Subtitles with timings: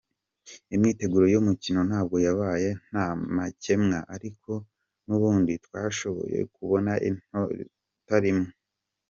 [0.75, 4.51] Imyiteguro y'umukino ntabwo yabaye ntamacyemwa, ariko
[5.05, 8.49] nubundi twashoboye kubona inota rimwe".